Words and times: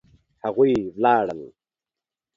هغوی 0.43 0.73
ولاړل 0.95 1.41